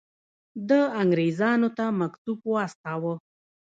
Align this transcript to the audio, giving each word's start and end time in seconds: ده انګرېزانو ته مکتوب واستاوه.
ده 0.69 0.79
انګرېزانو 1.01 1.69
ته 1.77 1.85
مکتوب 1.99 2.39
واستاوه. 2.53 3.13